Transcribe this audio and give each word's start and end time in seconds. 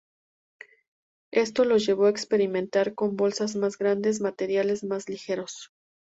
Esto 1.31 1.63
los 1.63 1.85
llevó 1.85 2.07
a 2.07 2.09
experimentar 2.09 2.95
con 2.95 3.15
bolsas 3.15 3.55
más 3.55 3.77
grandes 3.77 4.19
y 4.19 4.23
materiales 4.23 4.83
más 4.83 5.07
ligeros. 5.07 5.69